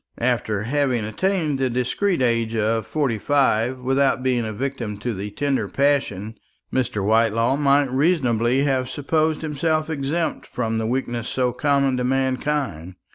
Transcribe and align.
After 0.17 0.63
having 0.63 1.05
attained 1.05 1.59
the 1.59 1.69
discreet 1.69 2.23
age 2.23 2.55
of 2.55 2.87
forty 2.87 3.19
five 3.19 3.77
without 3.81 4.23
being 4.23 4.43
a 4.47 4.51
victim 4.51 4.97
to 4.97 5.13
the 5.13 5.29
tender 5.29 5.67
passion, 5.67 6.39
Mr. 6.73 7.05
Whitelaw 7.05 7.55
might 7.57 7.91
reasonably 7.91 8.63
have 8.63 8.89
supposed 8.89 9.43
himself 9.43 9.91
exempt 9.91 10.47
from 10.47 10.79
the 10.79 10.87
weakness 10.87 11.27
so 11.27 11.53
common 11.53 11.97
to 11.97 12.03
mankind. 12.03 12.95